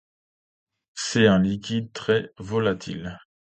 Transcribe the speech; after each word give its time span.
C'est 0.95 1.27
un 1.27 1.37
liquide 1.37 1.93
très 1.93 2.31
volatil. 2.39 3.19